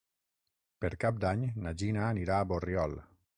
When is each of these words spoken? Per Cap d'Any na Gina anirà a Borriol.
Per 0.85 0.89
Cap 1.03 1.19
d'Any 1.25 1.43
na 1.67 1.75
Gina 1.83 2.03
anirà 2.07 2.41
a 2.41 2.49
Borriol. 2.55 2.99